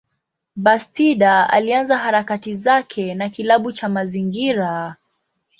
[0.55, 4.95] Bastida alianza harakati zake na kilabu cha mazingira.